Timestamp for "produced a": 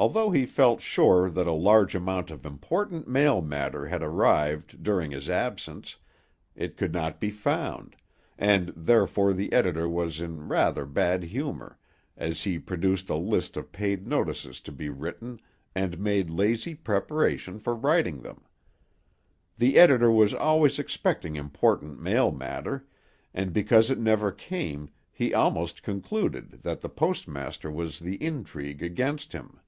12.60-13.16